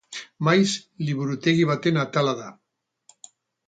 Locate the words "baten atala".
1.75-2.37